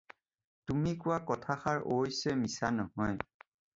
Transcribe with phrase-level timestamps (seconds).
[0.69, 3.17] তুমি কোৱা কথাষাৰ অৱশ্যে মিছা নহয়।